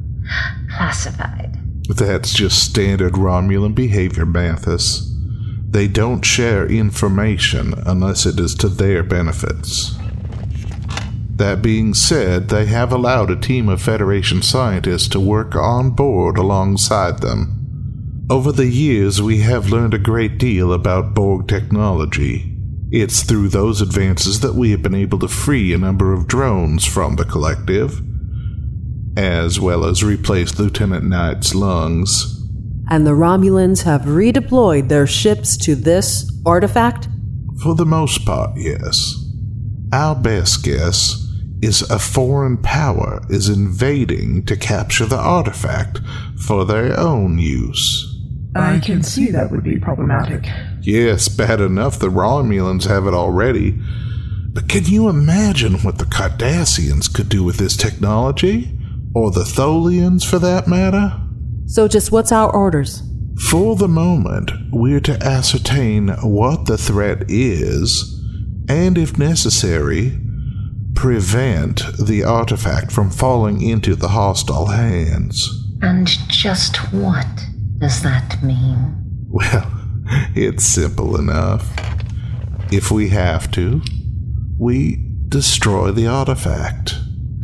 classified. 0.75 1.57
That's 1.89 2.31
just 2.31 2.63
standard 2.63 3.13
Romulan 3.13 3.73
behavior, 3.73 4.27
Mathis. 4.27 5.11
They 5.67 5.87
don't 5.87 6.23
share 6.23 6.67
information 6.67 7.73
unless 7.85 8.27
it 8.27 8.39
is 8.39 8.53
to 8.55 8.69
their 8.69 9.01
benefits. 9.01 9.97
That 11.39 11.61
being 11.61 11.93
said, 11.93 12.49
they 12.49 12.65
have 12.65 12.91
allowed 12.91 13.31
a 13.31 13.39
team 13.39 13.69
of 13.69 13.81
Federation 13.81 14.41
scientists 14.41 15.07
to 15.07 15.21
work 15.21 15.55
on 15.55 15.91
board 15.91 16.37
alongside 16.37 17.19
them. 17.19 18.25
Over 18.29 18.51
the 18.51 18.67
years, 18.67 19.21
we 19.21 19.39
have 19.39 19.69
learned 19.69 19.93
a 19.93 19.99
great 19.99 20.37
deal 20.37 20.73
about 20.73 21.15
Borg 21.15 21.47
technology. 21.47 22.57
It's 22.91 23.23
through 23.23 23.47
those 23.47 23.79
advances 23.79 24.41
that 24.41 24.55
we 24.55 24.71
have 24.71 24.81
been 24.81 24.93
able 24.93 25.17
to 25.19 25.29
free 25.29 25.73
a 25.73 25.77
number 25.77 26.11
of 26.11 26.27
drones 26.27 26.85
from 26.85 27.15
the 27.15 27.23
collective, 27.23 28.01
as 29.15 29.61
well 29.61 29.85
as 29.85 30.03
replace 30.03 30.59
Lieutenant 30.59 31.05
Knight's 31.05 31.55
lungs. 31.55 32.45
And 32.89 33.07
the 33.07 33.11
Romulans 33.11 33.83
have 33.83 34.01
redeployed 34.01 34.89
their 34.89 35.07
ships 35.07 35.55
to 35.59 35.75
this 35.75 36.29
artifact? 36.45 37.07
For 37.63 37.75
the 37.75 37.85
most 37.85 38.25
part, 38.25 38.57
yes. 38.57 39.15
Our 39.93 40.15
best 40.15 40.65
guess 40.65 41.27
is 41.61 41.81
a 41.89 41.99
foreign 41.99 42.57
power 42.57 43.21
is 43.29 43.49
invading 43.49 44.45
to 44.45 44.55
capture 44.55 45.05
the 45.05 45.17
artifact 45.17 45.99
for 46.45 46.65
their 46.65 46.97
own 46.97 47.37
use. 47.37 48.05
I 48.55 48.79
can 48.79 49.03
see 49.03 49.29
that 49.31 49.51
would 49.51 49.63
be 49.63 49.77
problematic. 49.77 50.45
Yes, 50.81 51.27
bad 51.27 51.61
enough 51.61 51.99
the 51.99 52.09
Romulans 52.09 52.85
have 52.85 53.05
it 53.05 53.13
already. 53.13 53.79
But 54.51 54.67
can 54.67 54.85
you 54.85 55.07
imagine 55.07 55.75
what 55.79 55.99
the 55.99 56.05
Cardassians 56.05 57.13
could 57.13 57.29
do 57.29 57.43
with 57.43 57.57
this 57.57 57.77
technology? 57.77 58.75
Or 59.13 59.31
the 59.31 59.43
Tholians, 59.43 60.27
for 60.27 60.39
that 60.39 60.67
matter? 60.67 61.19
So, 61.67 61.87
just 61.87 62.11
what's 62.11 62.31
our 62.31 62.51
orders? 62.53 63.03
For 63.39 63.75
the 63.75 63.87
moment, 63.87 64.51
we're 64.71 64.99
to 65.01 65.23
ascertain 65.23 66.09
what 66.21 66.65
the 66.65 66.77
threat 66.77 67.23
is, 67.29 68.21
and 68.67 68.97
if 68.97 69.17
necessary, 69.17 70.19
prevent 70.99 71.81
the 71.97 72.25
artifact 72.25 72.91
from 72.91 73.09
falling 73.09 73.61
into 73.61 73.95
the 73.95 74.09
hostile 74.09 74.65
hands. 74.65 75.49
And 75.81 76.05
just 76.27 76.75
what 76.91 77.25
does 77.77 78.03
that 78.03 78.43
mean? 78.43 78.97
Well, 79.29 79.71
it's 80.35 80.65
simple 80.65 81.17
enough. 81.17 81.71
If 82.69 82.91
we 82.91 83.07
have 83.09 83.49
to, 83.51 83.81
we 84.57 84.97
destroy 85.29 85.91
the 85.91 86.07
artifact. 86.07 86.95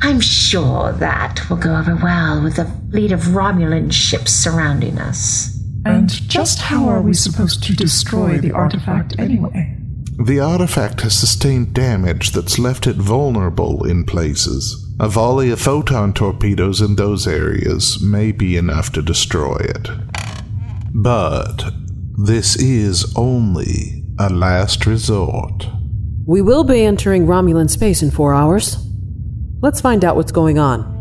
I'm 0.01 0.19
sure 0.19 0.91
that 0.91 1.50
will 1.50 1.55
go 1.55 1.77
over 1.77 1.95
well 1.95 2.43
with 2.43 2.57
the 2.57 2.69
fleet 2.91 3.13
of 3.13 3.21
Romulan 3.21 3.93
ships 3.93 4.33
surrounding 4.33 5.00
us. 5.00 5.57
And 5.85 6.09
just 6.09 6.59
how 6.59 6.89
are 6.89 7.01
we 7.01 7.13
supposed 7.13 7.63
to 7.63 7.74
destroy 7.74 8.38
the 8.38 8.51
artifact 8.51 9.17
anyway? 9.17 9.77
The 10.17 10.39
artifact 10.39 11.01
has 11.01 11.17
sustained 11.17 11.74
damage 11.74 12.31
that's 12.31 12.57
left 12.57 12.88
it 12.88 12.95
vulnerable 12.95 13.86
in 13.86 14.05
places. 14.05 14.81
A 14.98 15.10
volley 15.10 15.51
of 15.51 15.60
photon 15.60 16.13
torpedoes 16.13 16.79
in 16.79 16.95
those 16.95 17.27
areas 17.27 18.01
may 18.01 18.31
be 18.31 18.55
enough 18.55 18.93
to 18.93 19.01
destroy 19.01 19.57
it. 19.57 19.89
But 20.93 21.65
this 22.17 22.55
is 22.55 23.13
only 23.17 24.05
a 24.17 24.29
last 24.29 24.86
resort. 24.86 25.67
We 26.25 26.41
will 26.41 26.63
be 26.63 26.86
entering 26.86 27.27
Romulan 27.27 27.69
space 27.69 28.01
in 28.01 28.10
four 28.10 28.34
hours. 28.34 28.77
Let's 29.62 29.81
find 29.81 30.05
out 30.05 30.15
what's 30.15 30.31
going 30.31 30.57
on. 30.57 30.94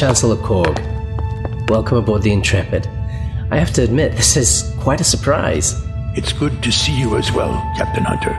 Chancellor 0.00 0.36
Korg. 0.36 0.78
Welcome 1.68 1.98
aboard 1.98 2.22
the 2.22 2.32
Intrepid. 2.32 2.86
I 3.50 3.58
have 3.58 3.70
to 3.74 3.82
admit, 3.82 4.12
this 4.12 4.34
is 4.34 4.74
quite 4.80 5.02
a 5.02 5.04
surprise. 5.04 5.74
It's 6.16 6.32
good 6.32 6.62
to 6.62 6.72
see 6.72 6.98
you 6.98 7.18
as 7.18 7.30
well, 7.32 7.52
Captain 7.76 8.04
Hunter. 8.04 8.30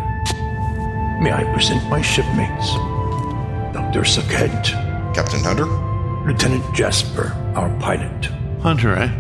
May 1.22 1.32
I 1.32 1.44
present 1.54 1.88
my 1.88 2.02
shipmates? 2.02 2.74
Dr. 3.76 4.02
Sakent. 4.02 4.74
Captain 5.14 5.40
Hunter? 5.42 5.68
Lieutenant 6.26 6.64
Jasper, 6.74 7.32
our 7.56 7.70
pilot. 7.80 8.26
Hunter, 8.64 8.96
eh? 8.96 9.12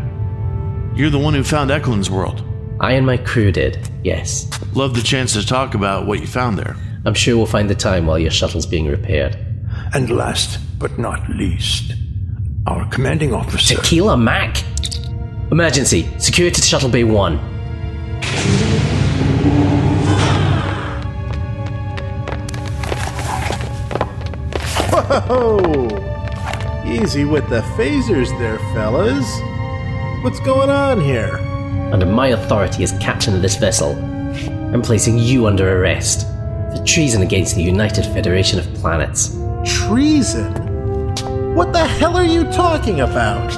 You're 0.96 1.12
the 1.12 1.20
one 1.20 1.36
who 1.36 1.44
found 1.44 1.70
Eklund's 1.70 2.10
world. 2.10 2.44
I 2.80 2.94
and 2.94 3.06
my 3.06 3.18
crew 3.18 3.52
did, 3.52 3.88
yes. 4.04 4.50
Love 4.74 4.96
the 4.96 5.04
chance 5.04 5.34
to 5.34 5.46
talk 5.46 5.76
about 5.76 6.08
what 6.08 6.20
you 6.20 6.26
found 6.26 6.58
there. 6.58 6.76
I'm 7.06 7.14
sure 7.14 7.38
we'll 7.38 7.46
find 7.46 7.70
the 7.70 7.76
time 7.76 8.08
while 8.08 8.18
your 8.18 8.32
shuttle's 8.32 8.66
being 8.66 8.88
repaired. 8.88 9.38
And 9.94 10.10
last 10.10 10.58
but 10.80 10.98
not 10.98 11.30
least, 11.30 11.94
our 12.68 12.88
commanding 12.90 13.34
officer. 13.34 13.76
Tequila 13.76 14.18
Mac! 14.18 14.64
Emergency! 15.52 16.08
Security 16.18 16.56
to 16.56 16.62
Shuttle 16.62 16.90
B1. 16.90 17.40
Whoa! 25.28 25.88
Easy 26.86 27.26
with 27.26 27.50
the 27.50 27.62
phasers 27.76 28.38
there, 28.40 28.60
fellas. 28.74 29.26
What's 30.24 30.40
going 30.42 30.70
on 30.70 31.02
here? 31.02 31.38
Under 31.92 32.06
my 32.06 32.28
authority 32.28 32.84
as 32.84 32.92
captain 33.00 33.34
of 33.36 33.42
this 33.42 33.56
vessel, 33.56 33.92
I'm 34.74 34.82
placing 34.82 35.18
you 35.18 35.48
under 35.48 35.82
arrest 35.82 36.28
for 36.72 36.84
treason 36.86 37.24
against 37.24 37.56
the 37.56 37.64
United 37.64 38.06
Federation 38.06 38.60
of 38.60 38.74
Planets. 38.76 39.36
Treason? 39.66 40.61
What 41.56 41.74
the 41.74 41.86
hell 41.86 42.16
are 42.16 42.24
you 42.24 42.46
talking 42.46 43.02
about? 43.02 43.52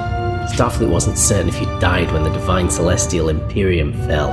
Starfleet 0.50 0.89
wasn't 0.89 1.15
certain 1.15 1.47
if 1.47 1.62
you 1.62 1.67
died 1.79 2.12
when 2.12 2.23
the 2.23 2.31
Divine 2.31 2.67
Celestial 2.67 3.29
Imperium 3.29 3.93
fell. 4.07 4.31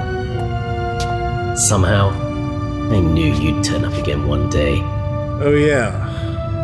Somehow, 1.58 2.08
I 2.90 3.00
knew 3.00 3.34
you'd 3.34 3.62
turn 3.62 3.84
up 3.84 3.92
again 3.92 4.26
one 4.26 4.48
day. 4.48 4.80
Oh, 4.80 5.54
yeah. 5.54 5.90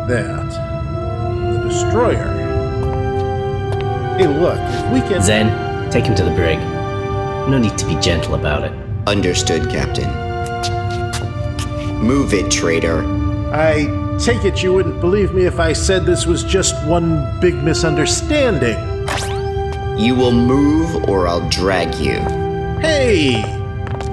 That. 0.09 0.49
The 1.51 1.69
destroyer. 1.69 2.33
Hey, 4.17 4.25
look, 4.25 4.57
if 4.59 4.91
we 4.91 5.01
can. 5.07 5.21
Zen, 5.21 5.91
take 5.91 6.05
him 6.05 6.15
to 6.15 6.23
the 6.23 6.31
brig. 6.31 6.57
No 7.47 7.59
need 7.59 7.77
to 7.77 7.85
be 7.85 7.95
gentle 8.01 8.33
about 8.33 8.63
it. 8.63 8.73
Understood, 9.05 9.69
Captain. 9.69 10.09
Move 12.03 12.33
it, 12.33 12.49
traitor. 12.49 13.03
I 13.53 14.06
take 14.19 14.45
it 14.45 14.63
you 14.63 14.73
wouldn't 14.73 14.99
believe 14.99 15.33
me 15.33 15.45
if 15.45 15.59
I 15.59 15.73
said 15.73 16.05
this 16.05 16.25
was 16.25 16.43
just 16.43 16.75
one 16.87 17.39
big 17.39 17.55
misunderstanding. 17.63 18.77
You 19.97 20.15
will 20.15 20.31
move 20.31 21.07
or 21.07 21.27
I'll 21.27 21.47
drag 21.49 21.95
you. 21.95 22.19
Hey! 22.81 23.43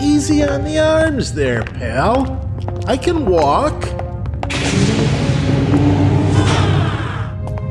Easy 0.01 0.43
on 0.43 0.64
the 0.64 0.79
arms 0.79 1.33
there, 1.33 1.62
pal. 1.62 2.40
I 2.87 2.97
can 2.97 3.27
walk. 3.27 3.85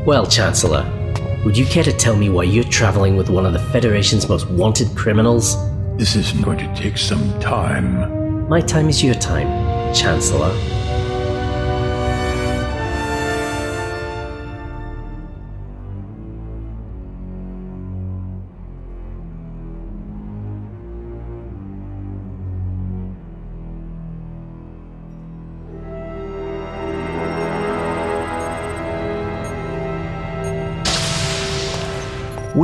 Well, 0.06 0.26
Chancellor, 0.26 0.84
would 1.46 1.58
you 1.58 1.66
care 1.66 1.84
to 1.84 1.94
tell 1.94 2.16
me 2.16 2.30
why 2.30 2.44
you're 2.44 2.64
traveling 2.64 3.16
with 3.16 3.30
one 3.30 3.46
of 3.46 3.54
the 3.54 3.60
Federation's 3.60 4.28
most 4.28 4.50
wanted 4.50 4.96
criminals? 4.96 5.56
This 5.98 6.16
is 6.16 6.32
going 6.34 6.58
to 6.58 6.76
take 6.76 6.98
some 6.98 7.40
time. 7.40 8.48
My 8.50 8.62
time 8.62 8.90
is 8.90 9.04
your 9.04 9.16
time, 9.16 9.94
Chancellor. 9.94 10.83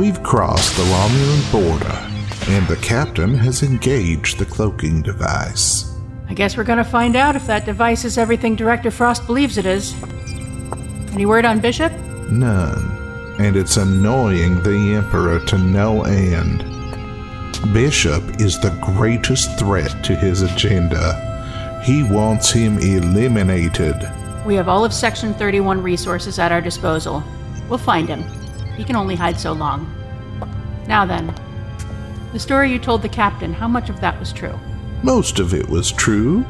We've 0.00 0.22
crossed 0.22 0.74
the 0.78 0.82
Romulan 0.84 1.52
border, 1.52 2.54
and 2.54 2.66
the 2.66 2.76
captain 2.76 3.34
has 3.34 3.62
engaged 3.62 4.38
the 4.38 4.46
cloaking 4.46 5.02
device. 5.02 5.94
I 6.26 6.32
guess 6.32 6.56
we're 6.56 6.64
gonna 6.64 6.82
find 6.82 7.16
out 7.16 7.36
if 7.36 7.46
that 7.48 7.66
device 7.66 8.06
is 8.06 8.16
everything 8.16 8.56
Director 8.56 8.90
Frost 8.90 9.26
believes 9.26 9.58
it 9.58 9.66
is. 9.66 9.94
Any 11.12 11.26
word 11.26 11.44
on 11.44 11.60
Bishop? 11.60 11.92
None. 12.30 13.36
And 13.40 13.56
it's 13.56 13.76
annoying 13.76 14.62
the 14.62 14.94
Emperor 14.96 15.38
to 15.38 15.58
no 15.58 16.04
end. 16.04 16.64
Bishop 17.74 18.40
is 18.40 18.58
the 18.58 18.74
greatest 18.96 19.58
threat 19.58 20.02
to 20.04 20.16
his 20.16 20.40
agenda. 20.40 21.82
He 21.84 22.04
wants 22.04 22.50
him 22.50 22.78
eliminated. 22.78 23.96
We 24.46 24.54
have 24.54 24.66
all 24.66 24.82
of 24.82 24.94
Section 24.94 25.34
31 25.34 25.82
resources 25.82 26.38
at 26.38 26.52
our 26.52 26.62
disposal. 26.62 27.22
We'll 27.68 27.76
find 27.76 28.08
him. 28.08 28.24
He 28.80 28.84
can 28.86 28.96
only 28.96 29.14
hide 29.14 29.38
so 29.38 29.52
long. 29.52 29.94
Now 30.88 31.04
then, 31.04 31.34
the 32.32 32.38
story 32.38 32.72
you 32.72 32.78
told 32.78 33.02
the 33.02 33.10
captain, 33.10 33.52
how 33.52 33.68
much 33.68 33.90
of 33.90 34.00
that 34.00 34.18
was 34.18 34.32
true? 34.32 34.58
Most 35.02 35.38
of 35.38 35.52
it 35.52 35.68
was 35.68 35.92
true. 35.92 36.46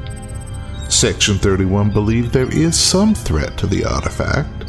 Section 0.88 1.38
31 1.38 1.90
believed 1.90 2.30
there 2.32 2.48
is 2.48 2.78
some 2.78 3.16
threat 3.16 3.58
to 3.58 3.66
the 3.66 3.84
artifact. 3.84 4.62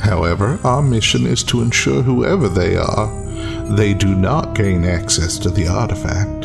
However, 0.00 0.60
our 0.64 0.82
mission 0.82 1.24
is 1.24 1.42
to 1.44 1.62
ensure 1.62 2.02
whoever 2.02 2.46
they 2.46 2.76
are, 2.76 3.74
they 3.74 3.94
do 3.94 4.14
not 4.14 4.54
gain 4.54 4.84
access 4.84 5.38
to 5.38 5.48
the 5.48 5.68
artifact. 5.68 6.42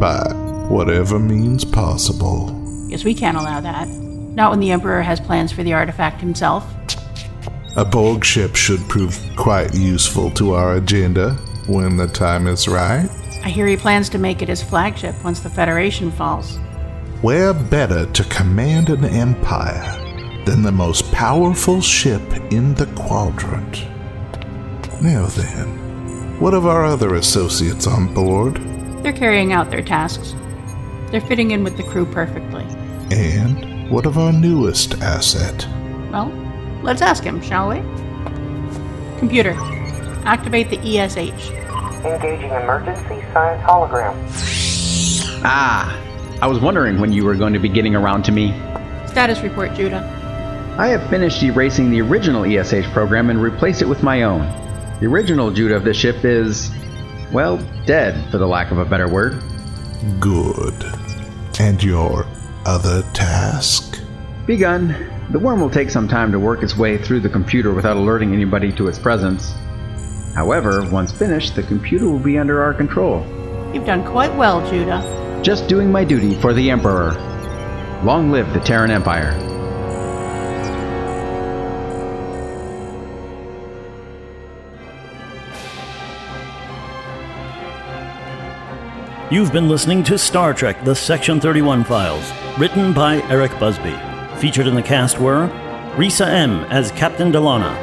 By 0.00 0.32
whatever 0.68 1.20
means 1.20 1.64
possible. 1.64 2.60
Yes, 2.88 3.04
we 3.04 3.14
can't 3.14 3.36
allow 3.36 3.60
that. 3.60 3.86
Not 3.86 4.50
when 4.50 4.58
the 4.58 4.72
Emperor 4.72 5.02
has 5.02 5.20
plans 5.20 5.52
for 5.52 5.62
the 5.62 5.74
artifact 5.74 6.20
himself. 6.20 6.74
A 7.76 7.84
Borg 7.84 8.24
ship 8.24 8.56
should 8.56 8.80
prove 8.88 9.18
quite 9.36 9.74
useful 9.74 10.30
to 10.32 10.54
our 10.54 10.76
agenda 10.76 11.34
when 11.66 11.96
the 11.96 12.08
time 12.08 12.46
is 12.46 12.66
right. 12.66 13.08
I 13.44 13.50
hear 13.50 13.66
he 13.66 13.76
plans 13.76 14.08
to 14.10 14.18
make 14.18 14.42
it 14.42 14.48
his 14.48 14.62
flagship 14.62 15.14
once 15.22 15.40
the 15.40 15.50
Federation 15.50 16.10
falls. 16.10 16.56
Where 17.20 17.52
better 17.52 18.06
to 18.06 18.24
command 18.24 18.90
an 18.90 19.04
empire 19.04 19.96
than 20.44 20.62
the 20.62 20.72
most 20.72 21.12
powerful 21.12 21.80
ship 21.80 22.22
in 22.50 22.74
the 22.74 22.86
quadrant? 22.96 23.86
Now 25.02 25.26
then, 25.26 26.40
what 26.40 26.54
of 26.54 26.66
our 26.66 26.84
other 26.84 27.14
associates 27.16 27.86
on 27.86 28.12
board? 28.14 28.56
They're 29.02 29.12
carrying 29.12 29.52
out 29.52 29.70
their 29.70 29.82
tasks. 29.82 30.34
They're 31.10 31.20
fitting 31.20 31.52
in 31.52 31.62
with 31.62 31.76
the 31.76 31.84
crew 31.84 32.06
perfectly. 32.06 32.64
And 33.10 33.90
what 33.90 34.06
of 34.06 34.18
our 34.18 34.32
newest 34.32 34.94
asset? 35.00 35.66
Well, 36.10 36.30
let's 36.82 37.02
ask 37.02 37.22
him, 37.22 37.40
shall 37.42 37.68
we? 37.68 37.76
Computer, 39.18 39.54
activate 40.24 40.70
the 40.70 40.78
ESH. 40.78 41.50
Engaging 42.04 42.50
emergency 42.50 43.24
science 43.32 43.62
hologram. 43.62 44.14
Ah, 45.44 46.00
I 46.40 46.46
was 46.46 46.60
wondering 46.60 47.00
when 47.00 47.12
you 47.12 47.24
were 47.24 47.34
going 47.34 47.52
to 47.52 47.58
be 47.58 47.68
getting 47.68 47.94
around 47.94 48.24
to 48.24 48.32
me. 48.32 48.52
Status 49.06 49.40
report, 49.40 49.74
Judah. 49.74 50.14
I 50.78 50.88
have 50.88 51.10
finished 51.10 51.42
erasing 51.42 51.90
the 51.90 52.00
original 52.00 52.44
ESH 52.44 52.86
program 52.92 53.30
and 53.30 53.42
replaced 53.42 53.82
it 53.82 53.88
with 53.88 54.04
my 54.04 54.22
own. 54.22 54.42
The 55.00 55.06
original 55.06 55.50
Judah 55.50 55.74
of 55.74 55.82
the 55.82 55.92
ship 55.92 56.24
is, 56.24 56.70
well, 57.32 57.58
dead, 57.84 58.30
for 58.30 58.38
the 58.38 58.46
lack 58.46 58.70
of 58.70 58.78
a 58.78 58.84
better 58.84 59.08
word. 59.08 59.42
Good. 60.20 60.84
And 61.58 61.82
your 61.82 62.26
other 62.64 63.02
task? 63.12 64.00
Begun. 64.46 65.17
The 65.30 65.38
worm 65.38 65.60
will 65.60 65.68
take 65.68 65.90
some 65.90 66.08
time 66.08 66.32
to 66.32 66.40
work 66.40 66.62
its 66.62 66.74
way 66.74 66.96
through 66.96 67.20
the 67.20 67.28
computer 67.28 67.74
without 67.74 67.98
alerting 67.98 68.32
anybody 68.32 68.72
to 68.72 68.88
its 68.88 68.98
presence. 68.98 69.52
However, 70.34 70.88
once 70.90 71.12
finished, 71.12 71.54
the 71.54 71.62
computer 71.64 72.08
will 72.08 72.18
be 72.18 72.38
under 72.38 72.62
our 72.62 72.72
control. 72.72 73.26
You've 73.74 73.84
done 73.84 74.06
quite 74.06 74.34
well, 74.36 74.66
Judah. 74.70 75.40
Just 75.42 75.68
doing 75.68 75.92
my 75.92 76.02
duty 76.02 76.34
for 76.36 76.54
the 76.54 76.70
Emperor. 76.70 77.12
Long 78.04 78.30
live 78.30 78.50
the 78.54 78.60
Terran 78.60 78.90
Empire. 78.90 79.36
You've 89.30 89.52
been 89.52 89.68
listening 89.68 90.02
to 90.04 90.16
Star 90.16 90.54
Trek 90.54 90.82
The 90.86 90.94
Section 90.94 91.38
31 91.38 91.84
Files, 91.84 92.32
written 92.58 92.94
by 92.94 93.16
Eric 93.24 93.50
Busby. 93.60 94.07
Featured 94.38 94.68
in 94.68 94.76
the 94.76 94.82
cast 94.82 95.18
were 95.18 95.48
Rissa 95.96 96.28
M. 96.28 96.60
as 96.70 96.92
Captain 96.92 97.32
Dalonna, 97.32 97.74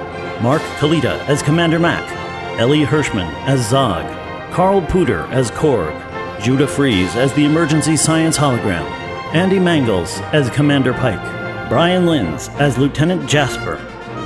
Mark 0.42 0.62
Kalita 0.80 1.20
as 1.28 1.42
Commander 1.42 1.80
Mak, 1.80 2.10
Elie 2.58 2.86
Hirschman 2.86 3.30
as 3.44 3.70
Zog, 3.70 4.06
Karl 4.54 4.82
Puder 4.82 5.30
as 5.32 5.52
Korg, 5.52 5.94
Judah 6.42 6.66
Friese 6.66 7.14
as 7.18 7.34
the 7.34 7.44
Emergency 7.44 7.98
Science 7.98 8.38
Hologram, 8.38 8.86
Andy 9.34 9.60
Mangels 9.60 10.22
as 10.32 10.50
Commander 10.50 10.94
Pike, 10.94 11.68
Brian 11.68 12.06
Linz 12.06 12.48
as 12.52 12.78
Lieutenant 12.78 13.30
Jasper, 13.30 13.76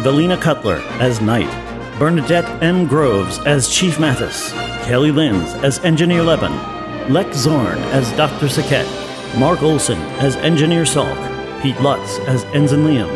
Valina 0.04 0.40
Cutler 0.40 0.82
as 1.00 1.22
Knight, 1.22 1.50
Bernadette 1.98 2.48
M. 2.62 2.86
Groves 2.86 3.40
as 3.40 3.70
Chief 3.70 4.00
Mathis, 4.00 4.52
Kelly 4.86 5.12
Linz 5.12 5.56
as 5.64 5.80
Engineer 5.80 6.22
Leben, 6.22 6.54
Lex 7.12 7.38
Zorn 7.38 7.80
as 7.90 8.12
Dr. 8.12 8.46
Saket, 8.46 8.88
Mark 9.40 9.64
Olson 9.64 9.98
as 10.20 10.36
Engineer 10.36 10.84
Salk, 10.84 11.29
Pete 11.62 11.80
Lutz 11.82 12.20
as 12.20 12.44
Ensign 12.46 12.86
Liam, 12.86 13.10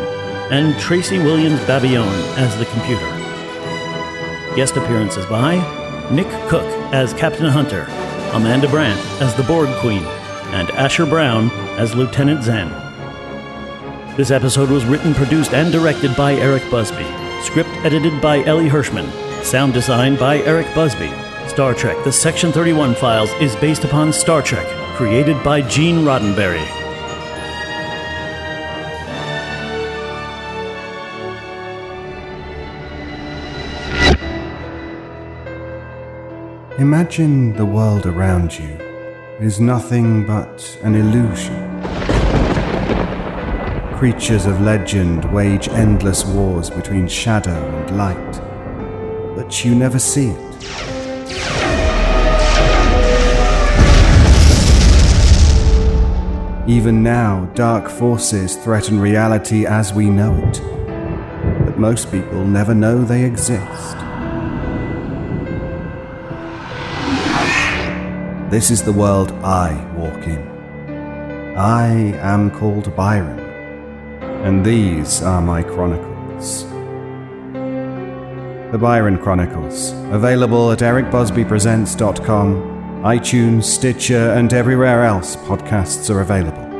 and 0.50 0.78
Tracy 0.78 1.18
Williams 1.18 1.60
Babione 1.66 2.08
as 2.36 2.56
the 2.58 2.66
computer. 2.66 3.06
Guest 4.54 4.76
appearances 4.76 5.26
by 5.26 5.56
Nick 6.10 6.28
Cook 6.48 6.66
as 6.92 7.14
Captain 7.14 7.46
Hunter, 7.46 7.86
Amanda 8.32 8.68
Brandt 8.68 9.00
as 9.20 9.34
the 9.34 9.42
Borg 9.44 9.68
Queen, 9.80 10.04
and 10.52 10.70
Asher 10.72 11.06
Brown 11.06 11.50
as 11.78 11.94
Lieutenant 11.94 12.44
Zen. 12.44 12.68
This 14.16 14.30
episode 14.30 14.70
was 14.70 14.84
written, 14.84 15.14
produced, 15.14 15.54
and 15.54 15.72
directed 15.72 16.14
by 16.16 16.34
Eric 16.34 16.62
Busby. 16.70 17.06
Script 17.42 17.70
edited 17.84 18.20
by 18.20 18.44
Elie 18.44 18.68
Hirschman. 18.68 19.10
Sound 19.42 19.72
designed 19.72 20.18
by 20.18 20.38
Eric 20.42 20.72
Busby. 20.74 21.10
Star 21.48 21.74
Trek 21.74 22.02
The 22.04 22.12
Section 22.12 22.52
31 22.52 22.94
Files 22.94 23.30
is 23.40 23.56
based 23.56 23.84
upon 23.84 24.12
Star 24.12 24.40
Trek, 24.40 24.66
created 24.96 25.42
by 25.42 25.62
Gene 25.62 26.04
Roddenberry. 26.04 26.83
Imagine 36.80 37.52
the 37.52 37.64
world 37.64 38.04
around 38.04 38.58
you 38.58 38.76
is 39.38 39.60
nothing 39.60 40.26
but 40.26 40.76
an 40.82 40.96
illusion. 40.96 41.54
Creatures 43.96 44.46
of 44.46 44.60
legend 44.60 45.24
wage 45.32 45.68
endless 45.68 46.24
wars 46.24 46.70
between 46.70 47.06
shadow 47.06 47.52
and 47.52 47.96
light, 47.96 49.36
but 49.36 49.64
you 49.64 49.72
never 49.72 50.00
see 50.00 50.30
it. 50.30 50.54
Even 56.68 57.04
now, 57.04 57.44
dark 57.54 57.88
forces 57.88 58.56
threaten 58.56 58.98
reality 58.98 59.64
as 59.64 59.94
we 59.94 60.10
know 60.10 60.34
it, 60.48 60.60
but 61.66 61.78
most 61.78 62.10
people 62.10 62.44
never 62.44 62.74
know 62.74 63.04
they 63.04 63.22
exist. 63.22 64.03
This 68.54 68.70
is 68.70 68.84
the 68.84 68.92
world 68.92 69.32
I 69.42 69.74
walk 69.96 70.28
in. 70.28 70.38
I 71.56 71.88
am 72.18 72.52
called 72.52 72.94
Byron, 72.94 73.40
and 74.46 74.64
these 74.64 75.22
are 75.22 75.42
my 75.42 75.64
chronicles. 75.64 76.62
The 78.70 78.78
Byron 78.80 79.18
Chronicles, 79.18 79.90
available 80.12 80.70
at 80.70 80.78
ericbusbypresents.com, 80.78 83.02
iTunes, 83.02 83.64
Stitcher, 83.64 84.34
and 84.34 84.52
everywhere 84.52 85.02
else 85.02 85.34
podcasts 85.34 86.08
are 86.08 86.20
available. 86.20 86.73